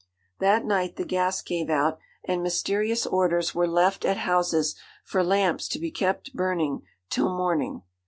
That 0.39 0.65
night 0.65 0.95
the 0.95 1.05
gas 1.05 1.43
gave 1.43 1.69
out, 1.69 1.99
and 2.23 2.41
mysterious 2.41 3.05
orders 3.05 3.53
were 3.53 3.67
left 3.67 4.03
at 4.03 4.17
houses 4.17 4.73
for 5.05 5.23
lamps 5.23 5.67
to 5.67 5.77
be 5.79 5.91
kept 5.91 6.33
burning 6.33 6.81
till 7.11 7.29
morning. 7.29 7.83